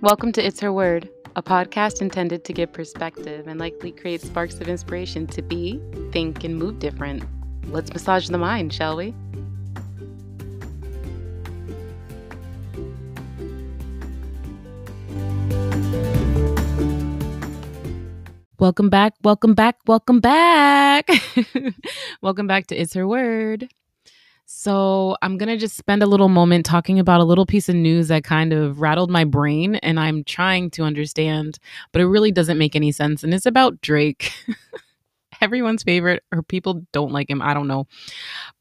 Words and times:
Welcome 0.00 0.30
to 0.34 0.46
It's 0.46 0.60
Her 0.60 0.72
Word, 0.72 1.08
a 1.34 1.42
podcast 1.42 2.00
intended 2.00 2.44
to 2.44 2.52
give 2.52 2.72
perspective 2.72 3.48
and 3.48 3.58
likely 3.58 3.90
create 3.90 4.20
sparks 4.20 4.54
of 4.60 4.68
inspiration 4.68 5.26
to 5.26 5.42
be, 5.42 5.82
think, 6.12 6.44
and 6.44 6.56
move 6.56 6.78
different. 6.78 7.24
Let's 7.66 7.92
massage 7.92 8.28
the 8.28 8.38
mind, 8.38 8.72
shall 8.72 8.96
we? 8.96 9.12
Welcome 18.60 18.90
back, 18.90 19.14
welcome 19.24 19.54
back, 19.54 19.78
welcome 19.88 20.20
back. 20.20 21.10
welcome 22.22 22.46
back 22.46 22.68
to 22.68 22.76
It's 22.80 22.94
Her 22.94 23.08
Word. 23.08 23.68
So, 24.50 25.14
I'm 25.20 25.36
going 25.36 25.50
to 25.50 25.58
just 25.58 25.76
spend 25.76 26.02
a 26.02 26.06
little 26.06 26.30
moment 26.30 26.64
talking 26.64 26.98
about 26.98 27.20
a 27.20 27.24
little 27.24 27.44
piece 27.44 27.68
of 27.68 27.74
news 27.74 28.08
that 28.08 28.24
kind 28.24 28.54
of 28.54 28.80
rattled 28.80 29.10
my 29.10 29.24
brain 29.24 29.74
and 29.74 30.00
I'm 30.00 30.24
trying 30.24 30.70
to 30.70 30.84
understand, 30.84 31.58
but 31.92 32.00
it 32.00 32.06
really 32.06 32.32
doesn't 32.32 32.56
make 32.56 32.74
any 32.74 32.90
sense. 32.90 33.22
And 33.22 33.34
it's 33.34 33.44
about 33.44 33.82
Drake. 33.82 34.32
Everyone's 35.42 35.82
favorite, 35.82 36.22
or 36.32 36.42
people 36.42 36.80
don't 36.92 37.12
like 37.12 37.28
him. 37.28 37.42
I 37.42 37.52
don't 37.52 37.68
know. 37.68 37.88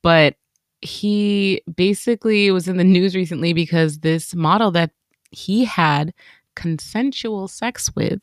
But 0.04 0.36
he 0.82 1.62
basically 1.74 2.52
was 2.52 2.68
in 2.68 2.76
the 2.76 2.84
news 2.84 3.16
recently 3.16 3.54
because 3.54 4.00
this 4.00 4.36
model 4.36 4.72
that 4.72 4.92
he 5.32 5.64
had 5.64 6.14
consensual 6.58 7.48
sex 7.48 7.96
with 7.96 8.20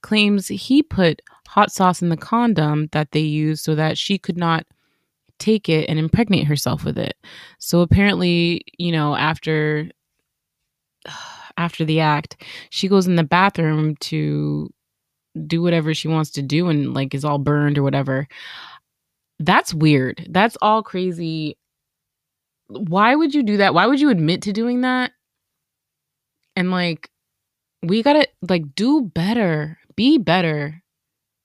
claims 0.00 0.48
he 0.48 0.82
put 0.82 1.20
hot 1.46 1.70
sauce 1.70 2.00
in 2.00 2.08
the 2.08 2.16
condom 2.16 2.88
that 2.92 3.12
they 3.12 3.20
used 3.20 3.62
so 3.62 3.74
that 3.74 3.98
she 3.98 4.16
could 4.16 4.38
not 4.38 4.64
take 5.42 5.68
it 5.68 5.88
and 5.88 5.98
impregnate 5.98 6.46
herself 6.46 6.84
with 6.84 6.96
it. 6.96 7.16
So 7.58 7.80
apparently, 7.80 8.62
you 8.78 8.92
know, 8.92 9.16
after 9.16 9.90
after 11.56 11.84
the 11.84 12.00
act, 12.00 12.42
she 12.70 12.88
goes 12.88 13.06
in 13.06 13.16
the 13.16 13.24
bathroom 13.24 13.96
to 13.96 14.70
do 15.46 15.62
whatever 15.62 15.94
she 15.94 16.08
wants 16.08 16.30
to 16.30 16.42
do 16.42 16.68
and 16.68 16.94
like 16.94 17.14
is 17.14 17.24
all 17.24 17.38
burned 17.38 17.78
or 17.78 17.82
whatever. 17.82 18.28
That's 19.40 19.74
weird. 19.74 20.26
That's 20.30 20.56
all 20.62 20.82
crazy. 20.82 21.58
Why 22.68 23.14
would 23.14 23.34
you 23.34 23.42
do 23.42 23.56
that? 23.58 23.74
Why 23.74 23.86
would 23.86 24.00
you 24.00 24.10
admit 24.10 24.42
to 24.42 24.52
doing 24.52 24.82
that? 24.82 25.12
And 26.54 26.70
like 26.70 27.10
we 27.82 28.02
got 28.02 28.12
to 28.14 28.28
like 28.48 28.74
do 28.74 29.02
better. 29.02 29.78
Be 29.96 30.18
better. 30.18 30.82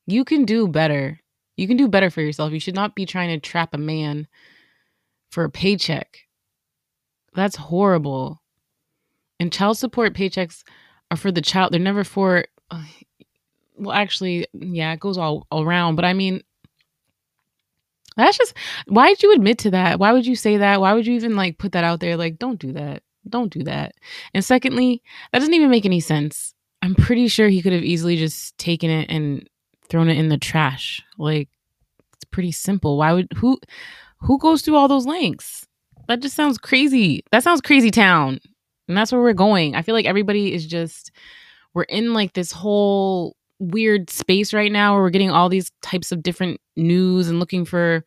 You 0.06 0.24
can 0.24 0.46
do 0.46 0.68
better. 0.68 1.20
You 1.58 1.68
can 1.68 1.78
do 1.78 1.88
better 1.88 2.10
for 2.10 2.22
yourself. 2.22 2.54
You 2.54 2.60
should 2.60 2.76
not 2.76 2.96
be 2.96 3.06
trying 3.06 3.30
to 3.30 3.40
trap 3.40 3.74
a 3.74 3.78
man 3.78 4.28
for 5.30 5.44
a 5.44 5.50
paycheck. 5.50 6.20
That's 7.34 7.56
horrible. 7.56 8.42
And 9.40 9.52
child 9.52 9.78
support 9.78 10.14
paychecks 10.14 10.64
are 11.12 11.18
for 11.18 11.32
the 11.32 11.42
child. 11.42 11.74
They're 11.74 11.80
never 11.80 12.04
for 12.04 12.46
uh, 12.72 12.84
well 13.76 13.96
actually, 13.96 14.48
yeah, 14.54 14.94
it 14.94 15.00
goes 15.00 15.18
all, 15.18 15.46
all 15.52 15.64
around, 15.64 15.96
but 15.96 16.06
I 16.06 16.14
mean 16.14 16.42
that's 18.16 18.38
just 18.38 18.56
why 18.88 19.10
did 19.10 19.22
you 19.22 19.34
admit 19.34 19.60
to 19.60 19.72
that? 19.72 20.00
Why 20.00 20.12
would 20.12 20.26
you 20.26 20.36
say 20.36 20.58
that? 20.58 20.82
Why 20.82 20.94
would 20.94 21.06
you 21.06 21.14
even 21.14 21.36
like 21.36 21.60
put 21.60 21.74
that 21.74 21.84
out 21.84 22.00
there 22.00 22.18
like 22.18 22.40
don't 22.40 22.60
do 22.60 22.74
that. 22.74 23.04
Don't 23.30 23.52
do 23.52 23.64
that. 23.64 23.94
And 24.34 24.44
secondly, 24.44 25.04
that 25.32 25.40
doesn't 25.40 25.54
even 25.54 25.70
make 25.70 25.86
any 25.86 26.00
sense. 26.00 26.54
I'm 26.82 26.96
pretty 26.96 27.28
sure 27.28 27.50
he 27.50 27.62
could 27.62 27.74
have 27.74 27.84
easily 27.84 28.16
just 28.16 28.58
taken 28.58 28.90
it 28.90 29.10
and 29.10 29.48
thrown 29.90 30.10
it 30.10 30.18
in 30.18 30.30
the 30.30 30.38
trash. 30.38 31.02
Like 31.18 31.50
it's 32.16 32.26
pretty 32.26 32.52
simple. 32.52 32.98
Why 32.98 33.14
would 33.14 33.28
who 33.38 33.60
who 34.20 34.38
goes 34.40 34.62
through 34.62 34.76
all 34.76 34.88
those 34.88 35.06
links? 35.06 35.66
That 36.08 36.22
just 36.22 36.36
sounds 36.36 36.58
crazy. 36.58 37.24
That 37.32 37.44
sounds 37.44 37.62
crazy 37.62 37.92
town. 37.92 38.40
And 38.88 38.98
that's 38.98 39.12
where 39.12 39.22
we're 39.22 39.34
going. 39.34 39.76
I 39.76 39.82
feel 39.82 39.94
like 39.94 40.06
everybody 40.06 40.54
is 40.54 40.66
just 40.66 41.12
we're 41.74 41.84
in 41.84 42.14
like 42.14 42.34
this 42.34 42.52
whole 42.52 43.36
weird 43.60 44.10
space 44.10 44.54
right 44.54 44.72
now 44.72 44.94
where 44.94 45.04
we're 45.04 45.10
getting 45.10 45.32
all 45.32 45.50
these 45.50 45.72
types 45.82 46.12
of 46.12 46.24
different 46.24 46.62
news 46.76 47.28
and 47.28 47.40
looking 47.40 47.66
for 47.66 48.06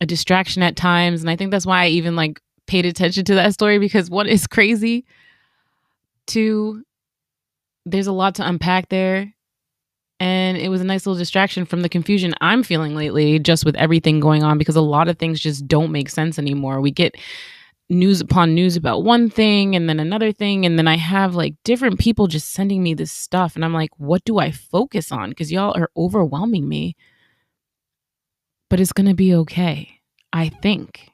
a 0.00 0.06
distraction 0.06 0.62
at 0.62 0.76
times. 0.76 1.20
And 1.20 1.30
I 1.30 1.36
think 1.36 1.50
that's 1.50 1.66
why 1.66 1.84
I 1.84 1.88
even 1.88 2.16
like 2.16 2.40
paid 2.66 2.86
attention 2.86 3.24
to 3.26 3.34
that 3.34 3.52
story 3.52 3.78
because 3.78 4.08
one 4.08 4.26
is 4.26 4.46
crazy. 4.48 5.04
Two, 6.26 6.82
there's 7.84 8.06
a 8.06 8.12
lot 8.12 8.36
to 8.36 8.48
unpack 8.48 8.88
there 8.88 9.33
and 10.24 10.56
it 10.56 10.70
was 10.70 10.80
a 10.80 10.84
nice 10.84 11.04
little 11.04 11.18
distraction 11.18 11.66
from 11.66 11.82
the 11.82 11.88
confusion 11.90 12.32
I'm 12.40 12.62
feeling 12.62 12.96
lately 12.96 13.38
just 13.38 13.66
with 13.66 13.76
everything 13.76 14.20
going 14.20 14.42
on 14.42 14.56
because 14.56 14.74
a 14.74 14.80
lot 14.80 15.06
of 15.06 15.18
things 15.18 15.38
just 15.38 15.68
don't 15.68 15.92
make 15.92 16.08
sense 16.08 16.38
anymore. 16.38 16.80
We 16.80 16.92
get 16.92 17.14
news 17.90 18.22
upon 18.22 18.54
news 18.54 18.74
about 18.74 19.04
one 19.04 19.28
thing 19.28 19.76
and 19.76 19.86
then 19.86 20.00
another 20.00 20.32
thing 20.32 20.64
and 20.64 20.78
then 20.78 20.88
I 20.88 20.96
have 20.96 21.34
like 21.34 21.56
different 21.62 22.00
people 22.00 22.26
just 22.26 22.54
sending 22.54 22.82
me 22.82 22.94
this 22.94 23.12
stuff 23.12 23.54
and 23.54 23.62
I'm 23.62 23.74
like 23.74 23.90
what 23.98 24.24
do 24.24 24.38
I 24.38 24.50
focus 24.50 25.12
on 25.12 25.34
cuz 25.34 25.52
y'all 25.52 25.76
are 25.76 25.90
overwhelming 25.94 26.66
me. 26.70 26.96
But 28.70 28.80
it's 28.80 28.94
going 28.94 29.08
to 29.08 29.14
be 29.14 29.34
okay. 29.34 30.00
I 30.32 30.48
think. 30.48 31.10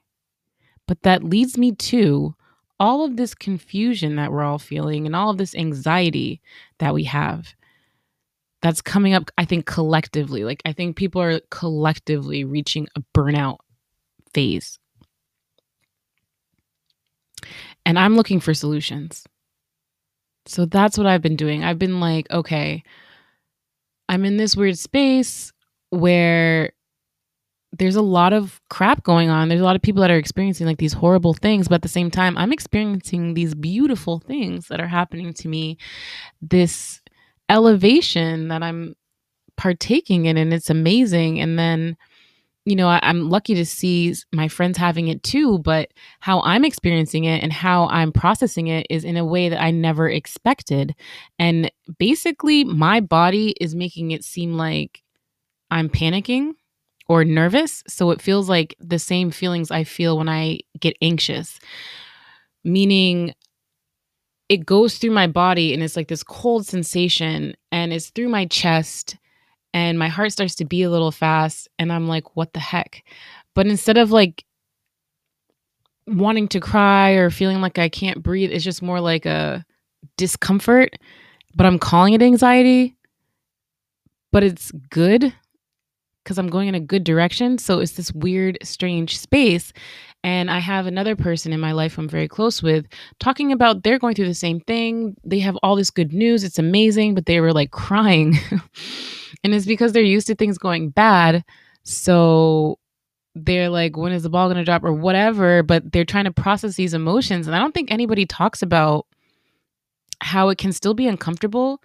But 0.87 1.03
that 1.03 1.25
leads 1.25 1.59
me 1.59 1.73
to 1.73 2.37
all 2.79 3.05
of 3.05 3.17
this 3.17 3.35
confusion 3.35 4.15
that 4.17 4.31
we're 4.31 4.45
all 4.45 4.61
feeling 4.61 5.05
and 5.05 5.17
all 5.17 5.31
of 5.31 5.37
this 5.37 5.57
anxiety 5.57 6.41
that 6.79 6.95
we 6.95 7.05
have 7.05 7.55
that's 8.63 8.83
coming 8.83 9.15
up, 9.15 9.31
I 9.39 9.45
think, 9.45 9.67
collectively. 9.67 10.45
Like, 10.45 10.63
I 10.65 10.73
think 10.73 10.97
people 10.97 11.23
are 11.23 11.41
collectively 11.51 12.45
reaching 12.45 12.89
a 12.97 13.03
burnout 13.17 13.59
phase. 14.35 14.79
And 17.87 17.99
I'm 17.99 18.17
looking 18.17 18.41
for 18.41 18.53
solutions. 18.53 19.25
So 20.47 20.67
that's 20.67 20.99
what 20.99 21.07
I've 21.07 21.23
been 21.23 21.37
doing. 21.37 21.65
I've 21.65 21.79
been 21.79 22.01
like, 22.01 22.31
okay, 22.31 22.83
I'm 24.09 24.25
in 24.25 24.37
this 24.37 24.57
weird 24.57 24.79
space 24.79 25.53
where 25.91 26.73
there's 27.73 27.97
a 27.97 28.03
lot 28.03 28.33
of 28.33 28.61
crap 28.69 29.03
going 29.05 29.31
on. 29.31 29.49
There's 29.49 29.61
a 29.61 29.65
lot 29.65 29.77
of 29.77 29.83
people 29.83 30.03
that 30.03 30.11
are 30.11 30.17
experiencing 30.17 30.67
like 30.67 30.79
these 30.79 30.93
horrible 30.93 31.35
things, 31.35 31.69
but 31.69 31.77
at 31.77 31.83
the 31.83 31.89
same 31.89 32.11
time, 32.11 32.37
I'm 32.37 32.53
experiencing 32.53 33.35
these 33.35 33.55
beautiful 33.55 34.19
things 34.19 34.69
that 34.69 34.81
are 34.81 34.89
happening 34.89 35.33
to 35.35 35.49
me. 35.49 35.79
This 36.43 37.00
elevation 37.51 38.49
that 38.49 38.63
I'm 38.63 38.95
partaking 39.57 40.25
in, 40.25 40.39
and 40.39 40.55
it's 40.55 40.71
amazing. 40.71 41.41
And 41.41 41.59
then, 41.59 41.97
you 42.65 42.77
know, 42.77 42.89
I, 42.89 43.01
am 43.03 43.29
lucky 43.29 43.55
to 43.57 43.67
see 43.67 44.15
my 44.33 44.49
friends 44.49 44.79
having 44.79 45.09
it 45.09 45.23
too, 45.23 45.59
but 45.59 45.91
how 46.21 46.41
I'm 46.43 46.65
experiencing 46.65 47.25
it 47.25 47.43
and 47.43 47.53
how 47.53 47.89
I'm 47.89 48.13
processing 48.13 48.69
it 48.69 48.87
is 48.89 49.05
in 49.05 49.17
a 49.17 49.25
way 49.25 49.49
that 49.51 49.61
I 49.61 49.71
never 49.71 50.09
expected. 50.09 50.95
And 51.39 51.71
basically, 51.99 52.65
my 52.65 53.01
body 53.01 53.55
is 53.61 53.75
making 53.75 54.13
it 54.13 54.25
seem 54.25 54.55
like 54.55 55.03
I'm 55.71 55.89
panicking 55.89 56.53
or 57.09 57.25
nervous. 57.25 57.83
So 57.89 58.13
it 58.13 58.23
feels 58.23 58.49
like 58.49 58.77
the 58.79 58.99
same 58.99 59.33
feelings 59.33 59.71
I 59.71 59.85
feel 59.85 60.17
when 60.17 60.29
I 60.29 60.61
get 60.79 60.97
anxious, 61.03 61.59
meaning 62.63 63.35
it 64.51 64.67
goes 64.67 64.99
through 64.99 65.13
my 65.13 65.29
body 65.29 65.73
and 65.73 65.81
it's 65.81 65.97
like 65.97 66.09
this 66.09 66.25
cold 66.25 66.67
sensation 66.67 67.55
and 67.71 67.93
it's 67.93 68.11
through 68.11 68.29
my 68.29 68.47
chest 68.47 69.17
and 69.73 69.97
my 69.97 70.09
heart 70.09 70.33
starts 70.33 70.57
to 70.57 70.65
beat 70.65 70.83
a 70.83 70.91
little 70.91 71.13
fast 71.13 71.69
and 71.79 71.93
I'm 71.93 72.09
like 72.09 72.37
what 72.37 72.53
the 72.53 72.61
heck? 72.61 73.05
But 73.55 73.69
instead 73.69 73.97
of 73.97 74.11
like 74.11 74.45
wanting 76.09 76.49
to 76.49 76.59
cry 76.59 77.13
or 77.13 77.31
feeling 77.31 77.61
like 77.61 77.79
I 77.79 77.89
can't 77.89 78.25
breathe 78.25 78.51
it's 78.51 78.65
just 78.65 78.83
more 78.83 79.01
like 79.01 79.25
a 79.25 79.65
discomfort 80.17 80.97
but 81.55 81.65
I'm 81.65 81.79
calling 81.79 82.15
it 82.15 82.23
anxiety 82.23 82.97
but 84.33 84.43
it's 84.43 84.73
good 84.91 85.33
because 86.25 86.39
I'm 86.39 86.49
going 86.49 86.69
in 86.69 86.75
a 86.75 86.81
good 86.81 87.05
direction 87.05 87.59
so 87.59 87.81
it's 87.81 87.93
this 87.93 88.13
weird 88.13 88.59
strange 88.63 89.19
space 89.19 89.73
and 90.23 90.51
I 90.51 90.59
have 90.59 90.87
another 90.87 91.17
person 91.17 91.53
in 91.53 91.61
my 91.61 91.73
life 91.73 91.97
I'm 91.97 92.09
very 92.09 92.29
close 92.29 92.63
with 92.63 92.87
talking 93.21 93.53
about 93.53 93.83
they're 93.83 93.99
going 93.99 94.15
through 94.15 94.27
the 94.27 94.35
same 94.35 94.61
thing. 94.61 95.17
They 95.25 95.39
have 95.39 95.57
all 95.63 95.77
this 95.77 95.91
good 95.91 96.13
news. 96.13 96.45
It's 96.45 96.59
amazing, 96.59 97.15
but 97.15 97.27
they 97.27 97.41
were 97.41 97.53
like 97.53 97.71
crying. 97.71 98.39
and 99.45 99.55
it's 99.55 99.67
because 99.67 99.93
they're 99.93 100.03
used 100.03 100.27
to 100.27 100.35
things 100.35 100.59
going 100.59 100.91
bad. 100.91 101.43
So 101.85 102.79
they're 103.35 103.71
like, 103.71 103.97
when 103.97 104.13
is 104.13 104.23
the 104.23 104.31
ball 104.31 104.49
going 104.49 104.59
to 104.59 104.65
drop 104.65 104.85
or 104.85 104.93
whatever? 104.93 105.63
But 105.63 105.91
they're 105.91 106.05
trying 106.05 106.25
to 106.25 106.33
process 106.33 106.75
these 106.75 106.93
emotions. 106.93 107.47
And 107.47 107.57
I 107.57 107.59
don't 107.59 107.73
think 107.73 107.91
anybody 107.91 108.27
talks 108.27 108.61
about 108.61 109.07
how 110.21 110.51
it 110.51 110.59
can 110.59 110.73
still 110.73 110.93
be 110.93 111.07
uncomfortable 111.07 111.83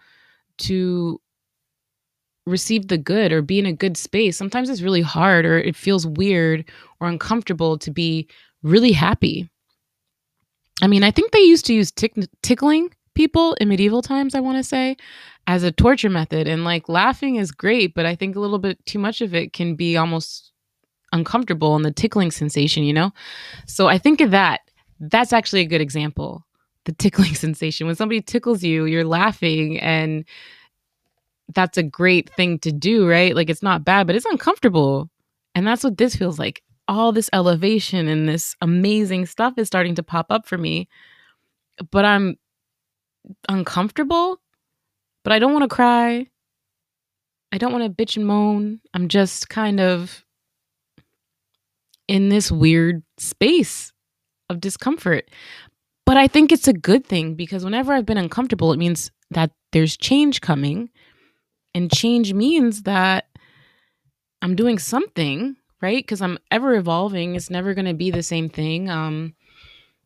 to 0.58 1.22
receive 2.46 2.88
the 2.88 2.98
good 2.98 3.32
or 3.32 3.42
be 3.42 3.60
in 3.60 3.66
a 3.66 3.74
good 3.74 3.98
space. 3.98 4.38
Sometimes 4.38 4.70
it's 4.70 4.82
really 4.82 5.02
hard 5.02 5.46
or 5.46 5.58
it 5.58 5.76
feels 5.76 6.06
weird 6.06 6.66
or 7.00 7.08
uncomfortable 7.08 7.78
to 7.80 7.92
be 7.92 8.28
really 8.64 8.92
happy. 8.92 9.50
I 10.82 10.88
mean, 10.88 11.04
I 11.04 11.12
think 11.12 11.32
they 11.32 11.40
used 11.40 11.66
to 11.66 11.74
use 11.74 11.92
tick- 11.92 12.16
tickling 12.44 12.94
people 13.16 13.54
in 13.56 13.70
medieval 13.70 14.02
times, 14.02 14.36
I 14.36 14.42
want 14.42 14.58
to 14.58 14.64
say, 14.64 14.98
as 15.48 15.64
a 15.64 15.72
torture 15.72 16.10
method. 16.10 16.48
And 16.48 16.64
like 16.64 16.90
laughing 16.90 17.38
is 17.38 17.52
great, 17.52 17.96
but 17.96 18.06
I 18.06 18.16
think 18.16 18.36
a 18.36 18.40
little 18.40 18.60
bit 18.60 18.86
too 18.86 19.00
much 19.00 19.22
of 19.22 19.34
it 19.34 19.54
can 19.54 19.76
be 19.76 19.98
almost 19.98 20.52
uncomfortable 21.14 21.76
and 21.76 21.86
the 21.86 21.92
tickling 21.92 22.30
sensation, 22.32 22.84
you 22.84 22.94
know? 22.94 23.12
So 23.66 23.88
I 23.88 23.98
think 23.98 24.22
of 24.22 24.32
that. 24.32 24.62
That's 25.00 25.34
actually 25.34 25.62
a 25.62 25.68
good 25.68 25.82
example 25.82 26.46
the 26.86 26.94
tickling 26.94 27.34
sensation. 27.36 27.88
When 27.88 27.96
somebody 27.96 28.22
tickles 28.22 28.64
you, 28.64 28.86
you're 28.86 29.04
laughing 29.06 29.80
and 29.80 30.24
that's 31.54 31.78
a 31.78 31.84
great 31.84 32.30
thing 32.32 32.60
to 32.60 32.72
do, 32.72 33.08
right? 33.08 33.36
Like 33.36 33.50
it's 33.50 33.64
not 33.64 33.86
bad, 33.86 34.08
but 34.08 34.16
it's 34.16 34.26
uncomfortable. 34.26 35.10
And 35.54 35.66
that's 35.66 35.84
what 35.84 35.98
this 35.98 36.16
feels 36.16 36.40
like. 36.40 36.62
All 36.88 37.12
this 37.12 37.30
elevation 37.34 38.08
and 38.08 38.28
this 38.28 38.56
amazing 38.62 39.26
stuff 39.26 39.54
is 39.58 39.68
starting 39.68 39.96
to 39.96 40.04
pop 40.04 40.28
up 40.30 40.48
for 40.48 40.58
me. 40.58 40.88
But 41.92 42.06
I'm 42.06 42.38
uncomfortable, 43.50 44.40
but 45.24 45.34
I 45.34 45.40
don't 45.40 45.54
want 45.54 45.64
to 45.64 45.76
cry. 45.76 46.28
I 47.52 47.58
don't 47.58 47.72
want 47.72 47.84
to 47.86 48.06
bitch 48.06 48.18
and 48.18 48.26
moan. 48.26 48.82
I'm 48.94 49.08
just 49.08 49.50
kind 49.50 49.80
of 49.80 50.26
in 52.08 52.30
this 52.30 52.52
weird 52.52 53.04
space 53.18 53.92
of 54.50 54.60
discomfort. 54.60 55.30
But 56.06 56.18
I 56.18 56.28
think 56.28 56.52
it's 56.52 56.68
a 56.68 56.74
good 56.74 57.06
thing 57.06 57.34
because 57.34 57.64
whenever 57.64 57.94
I've 57.94 58.06
been 58.06 58.18
uncomfortable, 58.18 58.72
it 58.72 58.78
means 58.78 59.12
that 59.32 59.52
there's 59.72 59.98
change 59.98 60.42
coming. 60.42 60.90
And 61.76 61.92
change 61.92 62.34
means 62.34 62.84
that 62.84 63.26
I'm 64.42 64.56
doing 64.56 64.80
something, 64.80 65.58
right? 65.82 66.04
Because 66.04 66.22
I'm 66.22 66.40
ever 66.50 66.76
evolving. 66.76 67.36
It's 67.36 67.50
never 67.50 67.74
going 67.74 67.86
to 67.86 67.94
be 67.94 68.12
the 68.12 68.24
same 68.24 68.50
thing. 68.50 68.90
Um, 68.90 69.36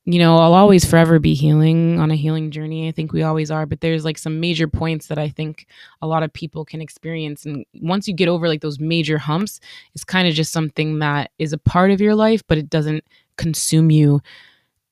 you 0.05 0.17
know, 0.17 0.37
I'll 0.37 0.55
always 0.55 0.83
forever 0.83 1.19
be 1.19 1.35
healing 1.35 1.99
on 1.99 2.09
a 2.09 2.15
healing 2.15 2.49
journey. 2.49 2.87
I 2.87 2.91
think 2.91 3.13
we 3.13 3.21
always 3.21 3.51
are, 3.51 3.67
but 3.67 3.81
there's 3.81 4.03
like 4.03 4.17
some 4.17 4.39
major 4.39 4.67
points 4.67 5.05
that 5.07 5.19
I 5.19 5.29
think 5.29 5.67
a 6.01 6.07
lot 6.07 6.23
of 6.23 6.33
people 6.33 6.65
can 6.65 6.81
experience. 6.81 7.45
And 7.45 7.63
once 7.75 8.07
you 8.07 8.15
get 8.15 8.27
over 8.27 8.47
like 8.47 8.61
those 8.61 8.79
major 8.79 9.19
humps, 9.19 9.59
it's 9.93 10.03
kind 10.03 10.27
of 10.27 10.33
just 10.33 10.51
something 10.51 10.97
that 10.99 11.29
is 11.37 11.53
a 11.53 11.59
part 11.59 11.91
of 11.91 12.01
your 12.01 12.15
life, 12.15 12.41
but 12.47 12.57
it 12.57 12.71
doesn't 12.71 13.03
consume 13.37 13.91
you 13.91 14.21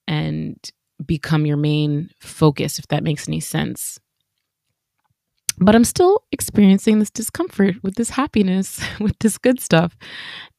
and 0.08 0.60
become 1.04 1.48
your 1.48 1.58
main 1.58 2.12
focus, 2.20 2.78
if 2.78 2.88
that 2.90 3.04
makes 3.04 3.28
any 3.28 3.40
sense. 3.40 4.00
But 5.60 5.76
I'm 5.76 5.86
still 5.86 6.24
experiencing 6.32 7.00
this 7.00 7.10
discomfort 7.10 7.76
with 7.84 7.96
this 7.96 8.12
happiness, 8.12 8.80
with 9.00 9.18
this 9.20 9.38
good 9.38 9.60
stuff. 9.60 9.98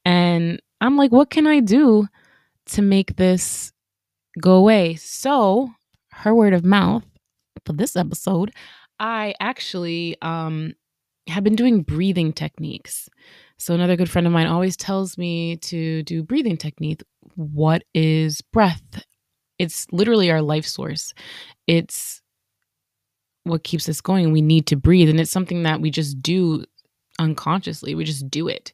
And 0.05 0.61
I'm 0.81 0.97
like, 0.97 1.13
what 1.13 1.31
can 1.31 1.47
I 1.47 1.61
do 1.61 2.09
to 2.67 2.83
make 2.83 3.17
this 3.17 3.73
go 4.41 4.55
away. 4.55 4.95
So, 4.97 5.73
her 6.13 6.35
word 6.35 6.55
of 6.55 6.65
mouth 6.65 7.05
for 7.65 7.73
this 7.73 7.97
episode, 7.97 8.53
I 8.99 9.35
actually 9.41 10.17
um, 10.23 10.75
have 11.29 11.45
been 11.45 11.57
doing 11.57 11.83
breathing 11.83 12.33
techniques. 12.33 13.09
So, 13.59 13.75
another 13.75 13.97
good 13.97 14.11
friend 14.11 14.27
of 14.27 14.33
mine 14.33 14.47
always 14.47 14.77
tells 14.77 15.19
me 15.19 15.57
to 15.57 16.03
do 16.05 16.23
breathing 16.23 16.57
technique. 16.57 17.03
What 17.35 17.83
is 17.95 18.41
breath? 18.41 19.05
It's 19.59 19.87
literally 19.91 20.31
our 20.31 20.43
life 20.43 20.67
source. 20.67 21.13
It's 21.67 22.23
what 23.49 23.65
keeps 23.65 23.89
us 23.89 24.01
going. 24.01 24.33
We 24.33 24.43
need 24.43 24.67
to 24.69 24.77
breathe. 24.77 25.09
And 25.09 25.21
it's 25.21 25.31
something 25.31 25.63
that 25.65 25.81
we 25.81 25.91
just 25.91 26.23
do 26.23 26.65
unconsciously. 27.19 27.95
We 27.95 28.05
just 28.05 28.31
do 28.31 28.49
it. 28.49 28.73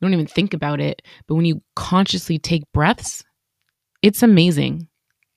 We 0.00 0.06
don't 0.06 0.14
even 0.14 0.26
think 0.26 0.54
about 0.54 0.80
it. 0.80 1.02
But 1.26 1.34
when 1.34 1.44
you 1.44 1.62
consciously 1.76 2.38
take 2.38 2.70
breaths, 2.72 3.24
it's 4.02 4.22
amazing. 4.22 4.88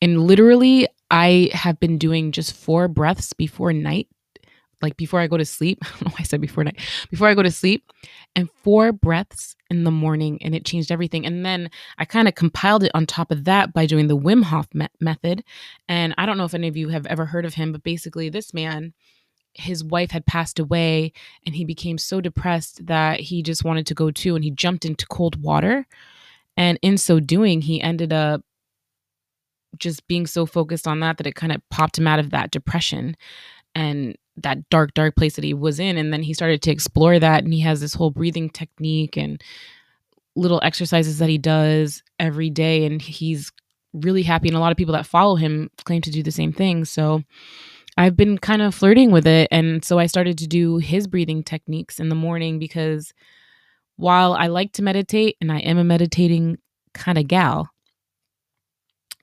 And 0.01 0.23
literally, 0.23 0.87
I 1.11 1.49
have 1.53 1.79
been 1.79 1.97
doing 1.97 2.31
just 2.31 2.53
four 2.53 2.87
breaths 2.87 3.33
before 3.33 3.73
night, 3.73 4.07
like 4.81 4.97
before 4.97 5.19
I 5.19 5.27
go 5.27 5.37
to 5.37 5.45
sleep. 5.45 5.79
I 5.83 5.89
don't 5.89 6.01
know 6.05 6.11
why 6.11 6.17
I 6.19 6.23
said 6.23 6.41
before 6.41 6.63
night, 6.63 6.79
before 7.09 7.27
I 7.27 7.33
go 7.33 7.43
to 7.43 7.51
sleep, 7.51 7.91
and 8.35 8.49
four 8.63 8.91
breaths 8.91 9.55
in 9.69 9.83
the 9.83 9.91
morning, 9.91 10.39
and 10.41 10.53
it 10.53 10.65
changed 10.65 10.91
everything. 10.91 11.25
And 11.25 11.45
then 11.45 11.69
I 11.97 12.05
kind 12.05 12.27
of 12.27 12.35
compiled 12.35 12.83
it 12.83 12.91
on 12.93 13.05
top 13.05 13.31
of 13.31 13.45
that 13.45 13.73
by 13.73 13.85
doing 13.85 14.07
the 14.07 14.17
Wim 14.17 14.43
Hof 14.43 14.67
me- 14.73 14.87
method. 14.99 15.43
And 15.87 16.13
I 16.17 16.25
don't 16.25 16.37
know 16.37 16.45
if 16.45 16.53
any 16.53 16.67
of 16.67 16.77
you 16.77 16.89
have 16.89 17.05
ever 17.07 17.25
heard 17.25 17.45
of 17.45 17.55
him, 17.55 17.71
but 17.71 17.83
basically, 17.83 18.29
this 18.29 18.53
man 18.53 18.93
his 19.55 19.83
wife 19.83 20.11
had 20.11 20.25
passed 20.25 20.59
away 20.59 21.13
and 21.45 21.55
he 21.55 21.63
became 21.63 21.97
so 21.97 22.19
depressed 22.19 22.85
that 22.85 23.21
he 23.21 23.41
just 23.41 23.63
wanted 23.63 23.87
to 23.87 23.93
go 23.93 24.11
too 24.11 24.35
and 24.35 24.43
he 24.43 24.51
jumped 24.51 24.83
into 24.83 25.07
cold 25.07 25.41
water 25.41 25.87
and 26.57 26.77
in 26.81 26.97
so 26.97 27.19
doing 27.19 27.61
he 27.61 27.81
ended 27.81 28.11
up 28.11 28.41
just 29.77 30.05
being 30.07 30.27
so 30.27 30.45
focused 30.45 30.87
on 30.87 30.99
that 30.99 31.17
that 31.17 31.27
it 31.27 31.35
kind 31.35 31.53
of 31.53 31.61
popped 31.69 31.97
him 31.97 32.07
out 32.07 32.19
of 32.19 32.31
that 32.31 32.51
depression 32.51 33.15
and 33.73 34.17
that 34.37 34.67
dark 34.69 34.93
dark 34.93 35.15
place 35.15 35.35
that 35.35 35.43
he 35.43 35.53
was 35.53 35.79
in. 35.79 35.97
And 35.97 36.11
then 36.11 36.23
he 36.23 36.33
started 36.33 36.61
to 36.63 36.71
explore 36.71 37.19
that 37.19 37.43
and 37.43 37.53
he 37.53 37.61
has 37.61 37.81
this 37.81 37.93
whole 37.93 38.11
breathing 38.11 38.49
technique 38.49 39.17
and 39.17 39.41
little 40.35 40.59
exercises 40.63 41.19
that 41.19 41.29
he 41.29 41.37
does 41.37 42.03
every 42.19 42.49
day. 42.49 42.85
And 42.85 43.01
he's 43.01 43.51
really 43.93 44.23
happy 44.23 44.49
and 44.49 44.57
a 44.57 44.59
lot 44.59 44.71
of 44.71 44.77
people 44.77 44.93
that 44.93 45.05
follow 45.05 45.35
him 45.35 45.69
claim 45.85 46.01
to 46.01 46.11
do 46.11 46.21
the 46.21 46.31
same 46.31 46.51
thing. 46.51 46.85
So 46.85 47.23
I've 47.97 48.17
been 48.17 48.37
kind 48.37 48.61
of 48.61 48.75
flirting 48.75 49.11
with 49.11 49.25
it. 49.25 49.47
And 49.51 49.83
so 49.85 49.99
I 49.99 50.07
started 50.07 50.37
to 50.39 50.47
do 50.47 50.77
his 50.77 51.07
breathing 51.07 51.43
techniques 51.43 51.99
in 51.99 52.09
the 52.09 52.15
morning 52.15 52.59
because 52.59 53.13
while 53.95 54.33
I 54.33 54.47
like 54.47 54.73
to 54.73 54.83
meditate 54.83 55.37
and 55.39 55.51
I 55.51 55.59
am 55.59 55.77
a 55.77 55.83
meditating 55.83 56.57
kind 56.93 57.17
of 57.17 57.27
gal 57.27 57.69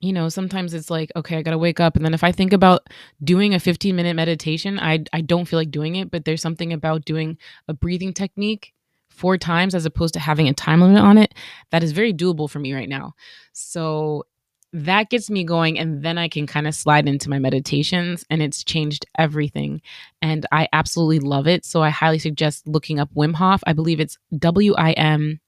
you 0.03 0.13
know, 0.13 0.29
sometimes 0.29 0.75
it's 0.75 0.91
like, 0.91 1.13
okay, 1.15 1.39
I 1.39 1.43
got 1.43 1.53
to 1.53 1.59
wake 1.59 1.79
up. 1.79 1.95
And 1.95 2.05
then 2.05 2.13
if 2.13 2.25
I 2.25 2.33
think 2.33 2.53
about 2.53 2.89
doing 3.23 3.55
a 3.55 3.61
15 3.61 3.95
minute 3.95 4.15
meditation, 4.15 4.79
I, 4.81 5.05
I 5.13 5.21
don't 5.21 5.47
feel 5.47 5.59
like 5.59 5.71
doing 5.71 5.95
it. 5.95 6.11
But 6.11 6.25
there's 6.25 6.43
something 6.43 6.73
about 6.73 7.05
doing 7.05 7.39
a 7.69 7.73
breathing 7.73 8.13
technique 8.13 8.75
four 9.11 9.39
times 9.39 9.75
as 9.77 9.87
opposed 9.87 10.15
to 10.15 10.21
having 10.21 10.49
a 10.49 10.55
time 10.55 10.81
limit 10.81 11.01
on 11.01 11.19
it 11.19 11.35
that 11.71 11.85
is 11.85 11.93
very 11.93 12.13
doable 12.13 12.51
for 12.51 12.59
me 12.59 12.75
right 12.75 12.89
now. 12.89 13.15
So 13.53 14.25
that 14.73 15.09
gets 15.09 15.31
me 15.31 15.45
going. 15.45 15.79
And 15.79 16.03
then 16.03 16.19
I 16.19 16.29
can 16.29 16.49
kind 16.49 16.67
of 16.67 16.75
slide 16.75 17.07
into 17.07 17.31
my 17.31 17.39
meditations 17.39 18.25
and 18.29 18.43
it's 18.43 18.65
changed 18.65 19.07
everything. 19.17 19.83
And 20.21 20.47
I 20.51 20.67
absolutely 20.73 21.21
love 21.21 21.47
it. 21.47 21.65
So 21.65 21.81
I 21.81 21.91
highly 21.91 22.19
suggest 22.19 22.67
looking 22.67 22.99
up 22.99 23.15
Wim 23.15 23.35
Hof. 23.35 23.63
I 23.67 23.73
believe 23.73 24.01
it's 24.01 24.19
W 24.37 24.75
I 24.75 24.93
M 24.93 25.41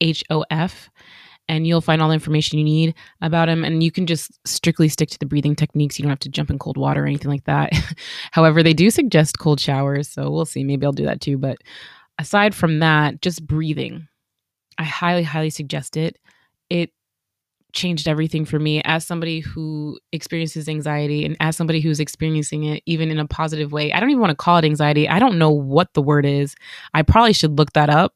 H 0.00 0.24
O 0.28 0.44
F 0.50 0.90
and 1.48 1.66
you'll 1.66 1.80
find 1.80 2.00
all 2.00 2.08
the 2.08 2.14
information 2.14 2.58
you 2.58 2.64
need 2.64 2.94
about 3.20 3.48
him. 3.48 3.64
And 3.64 3.82
you 3.82 3.90
can 3.90 4.06
just 4.06 4.38
strictly 4.46 4.88
stick 4.88 5.10
to 5.10 5.18
the 5.18 5.26
breathing 5.26 5.54
techniques. 5.54 5.98
You 5.98 6.04
don't 6.04 6.10
have 6.10 6.18
to 6.20 6.28
jump 6.28 6.50
in 6.50 6.58
cold 6.58 6.76
water 6.76 7.04
or 7.04 7.06
anything 7.06 7.30
like 7.30 7.44
that. 7.44 7.72
However, 8.32 8.62
they 8.62 8.72
do 8.72 8.90
suggest 8.90 9.38
cold 9.38 9.60
showers. 9.60 10.08
So 10.08 10.30
we'll 10.30 10.46
see. 10.46 10.64
Maybe 10.64 10.86
I'll 10.86 10.92
do 10.92 11.04
that 11.04 11.20
too. 11.20 11.36
But 11.36 11.58
aside 12.18 12.54
from 12.54 12.78
that, 12.78 13.20
just 13.20 13.46
breathing, 13.46 14.08
I 14.78 14.84
highly, 14.84 15.22
highly 15.22 15.50
suggest 15.50 15.96
it. 15.96 16.18
It 16.70 16.90
changed 17.74 18.08
everything 18.08 18.44
for 18.44 18.58
me 18.58 18.80
as 18.84 19.04
somebody 19.04 19.40
who 19.40 19.98
experiences 20.12 20.68
anxiety 20.68 21.24
and 21.24 21.36
as 21.40 21.56
somebody 21.56 21.80
who's 21.80 22.00
experiencing 22.00 22.64
it 22.64 22.82
even 22.86 23.10
in 23.10 23.18
a 23.18 23.26
positive 23.26 23.72
way. 23.72 23.92
I 23.92 24.00
don't 24.00 24.10
even 24.10 24.20
want 24.20 24.30
to 24.30 24.36
call 24.36 24.56
it 24.58 24.64
anxiety. 24.64 25.08
I 25.08 25.18
don't 25.18 25.38
know 25.38 25.50
what 25.50 25.92
the 25.92 26.02
word 26.02 26.24
is. 26.24 26.54
I 26.94 27.02
probably 27.02 27.32
should 27.32 27.58
look 27.58 27.72
that 27.72 27.90
up 27.90 28.14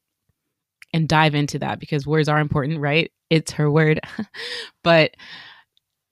and 0.92 1.08
dive 1.08 1.34
into 1.34 1.58
that 1.58 1.78
because 1.78 2.06
words 2.06 2.28
are 2.28 2.40
important, 2.40 2.80
right? 2.80 3.10
It's 3.30 3.52
her 3.52 3.70
word. 3.70 4.00
but 4.84 5.14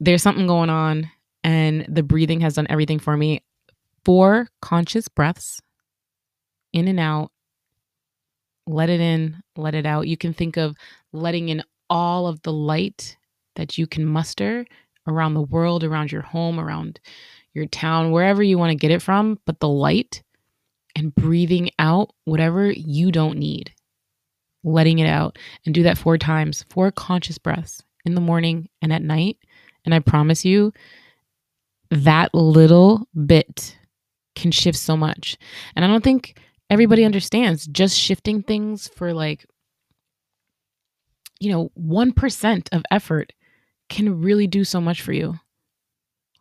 there's 0.00 0.22
something 0.22 0.46
going 0.46 0.70
on, 0.70 1.10
and 1.42 1.86
the 1.88 2.02
breathing 2.02 2.40
has 2.40 2.54
done 2.54 2.66
everything 2.68 2.98
for 2.98 3.16
me. 3.16 3.42
Four 4.04 4.48
conscious 4.60 5.08
breaths 5.08 5.60
in 6.72 6.88
and 6.88 7.00
out. 7.00 7.30
Let 8.66 8.90
it 8.90 9.00
in, 9.00 9.42
let 9.56 9.74
it 9.74 9.86
out. 9.86 10.08
You 10.08 10.16
can 10.16 10.34
think 10.34 10.56
of 10.56 10.76
letting 11.12 11.48
in 11.48 11.62
all 11.88 12.26
of 12.26 12.42
the 12.42 12.52
light 12.52 13.16
that 13.54 13.78
you 13.78 13.86
can 13.86 14.04
muster 14.04 14.66
around 15.06 15.34
the 15.34 15.42
world, 15.42 15.84
around 15.84 16.10
your 16.12 16.22
home, 16.22 16.58
around 16.58 17.00
your 17.54 17.66
town, 17.66 18.10
wherever 18.10 18.42
you 18.42 18.58
want 18.58 18.70
to 18.70 18.76
get 18.76 18.90
it 18.90 19.00
from, 19.00 19.38
but 19.46 19.60
the 19.60 19.68
light 19.68 20.22
and 20.96 21.14
breathing 21.14 21.70
out 21.78 22.10
whatever 22.24 22.70
you 22.70 23.12
don't 23.12 23.38
need 23.38 23.72
letting 24.66 24.98
it 24.98 25.06
out 25.06 25.38
and 25.64 25.74
do 25.74 25.82
that 25.84 25.96
four 25.96 26.18
times, 26.18 26.64
four 26.68 26.90
conscious 26.90 27.38
breaths 27.38 27.82
in 28.04 28.14
the 28.14 28.20
morning 28.20 28.68
and 28.82 28.92
at 28.92 29.02
night. 29.02 29.38
And 29.84 29.94
I 29.94 30.00
promise 30.00 30.44
you, 30.44 30.72
that 31.90 32.34
little 32.34 33.08
bit 33.26 33.78
can 34.34 34.50
shift 34.50 34.76
so 34.76 34.96
much. 34.96 35.38
And 35.74 35.84
I 35.84 35.88
don't 35.88 36.04
think 36.04 36.38
everybody 36.68 37.04
understands 37.04 37.66
just 37.66 37.96
shifting 37.98 38.42
things 38.42 38.88
for 38.88 39.14
like, 39.14 39.46
you 41.38 41.50
know, 41.52 41.70
1% 41.80 42.68
of 42.72 42.82
effort 42.90 43.32
can 43.88 44.20
really 44.20 44.48
do 44.48 44.64
so 44.64 44.80
much 44.80 45.00
for 45.00 45.12
you. 45.12 45.38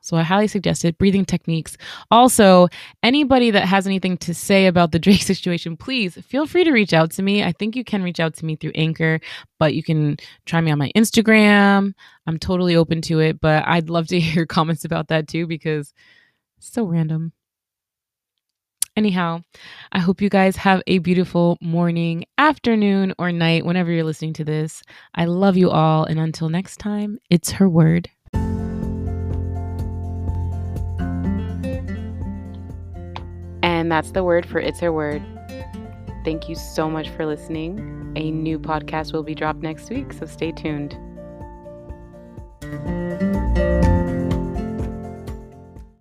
So 0.06 0.18
I 0.18 0.22
highly 0.22 0.48
suggest 0.48 0.86
it. 0.86 1.00
Breathing 1.00 1.26
techniques. 1.26 1.78
Also, 2.12 2.68
anybody 3.02 3.50
that 3.50 3.66
has 3.66 3.88
anything 3.88 4.18
to 4.20 4.36
say 4.36 4.68
about 4.68 4.92
the 4.92 5.00
Drake 5.06 5.24
situation, 5.24 5.76
please 5.76 6.14
feel 6.26 6.46
free 6.46 6.64
to 6.64 6.72
reach 6.72 6.94
out 6.94 7.10
to 7.12 7.24
me. 7.24 7.44
I 7.44 7.52
think 7.52 7.76
you 7.76 7.84
can 7.84 8.04
reach 8.04 8.20
out 8.20 8.36
to 8.36 8.46
me 8.46 8.56
through 8.56 8.74
Anchor, 8.76 9.20
but 9.58 9.74
you 9.74 9.82
can 9.82 10.18
try 10.46 10.62
me 10.62 10.72
on 10.72 10.78
my 10.78 10.92
Instagram. 10.96 11.94
I'm 12.28 12.38
totally 12.38 12.76
open 12.76 13.02
to 13.02 13.20
it, 13.20 13.42
but 13.42 13.64
I'd 13.66 13.90
love 13.90 14.06
to 14.08 14.20
hear 14.20 14.46
comments 14.46 14.86
about 14.86 15.08
that 15.08 15.28
too 15.28 15.48
because 15.48 15.92
it's 16.58 16.72
so 16.72 16.86
random. 16.86 17.34
Anyhow, 18.96 19.42
I 19.92 20.00
hope 20.00 20.22
you 20.22 20.30
guys 20.30 20.56
have 20.56 20.82
a 20.88 21.00
beautiful 21.00 21.58
morning, 21.60 22.26
afternoon, 22.38 23.14
or 23.20 23.32
night 23.32 23.66
whenever 23.66 23.92
you're 23.92 24.06
listening 24.06 24.34
to 24.34 24.46
this. 24.46 24.84
I 25.16 25.26
love 25.26 25.58
you 25.58 25.70
all. 25.70 26.06
And 26.06 26.18
until 26.18 26.48
next 26.48 26.78
time, 26.78 27.20
it's 27.30 27.52
her 27.52 27.68
word. 27.68 28.10
And 33.86 33.92
that's 33.92 34.10
the 34.10 34.24
word 34.24 34.48
for 34.48 34.58
It's 34.58 34.80
Her 34.80 34.92
Word. 34.92 35.22
Thank 36.24 36.50
you 36.50 36.56
so 36.56 36.90
much 36.90 37.08
for 37.10 37.24
listening. 37.24 38.14
A 38.16 38.32
new 38.32 38.58
podcast 38.58 39.14
will 39.14 39.22
be 39.22 39.36
dropped 39.36 39.60
next 39.60 39.92
week, 39.92 40.12
so 40.12 40.26
stay 40.26 40.52
tuned. 40.52 40.98